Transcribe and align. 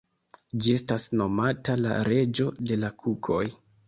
Ĝi 0.65 0.71
estas 0.77 1.03
nomata 1.19 1.75
la 1.81 1.97
„reĝo 2.07 2.47
de 2.73 2.79
la 2.85 2.91
kukoj“. 3.03 3.43